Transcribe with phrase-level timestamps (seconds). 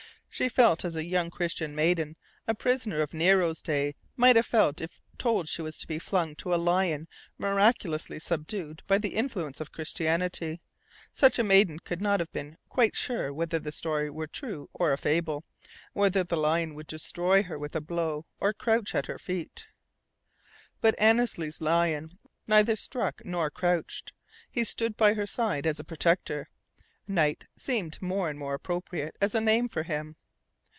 [0.33, 2.15] She felt as a young Christian maiden,
[2.47, 6.35] a prisoner of Nero's day, might have felt if told she was to be flung
[6.37, 10.61] to a lion miraculously subdued by the influence of Christianity.
[11.11, 14.93] Such a maiden could not have been quite sure whether the story were true or
[14.93, 15.43] a fable;
[15.91, 19.67] whether the lion would destroy her with a blow or crouch at her feet.
[20.79, 24.13] But Annesley's lion neither struck nor crouched.
[24.49, 26.49] He stood by her side as a protector.
[27.05, 30.15] "Knight" seemed more and more appropriate as a name for him.